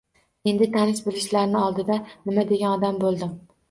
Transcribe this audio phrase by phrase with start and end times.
[0.51, 3.43] Endi tanish-bilishlarni oldida nima degan odam bo`ldim